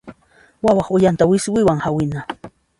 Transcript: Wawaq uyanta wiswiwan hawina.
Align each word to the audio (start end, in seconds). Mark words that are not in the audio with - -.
Wawaq 0.63 0.87
uyanta 0.95 1.23
wiswiwan 1.29 1.79
hawina. 1.85 2.19